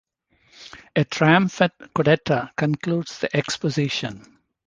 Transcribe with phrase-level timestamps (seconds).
[0.95, 4.39] A triumphant codetta concludes the exposition.